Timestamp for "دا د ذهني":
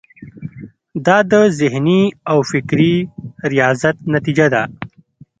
1.05-2.01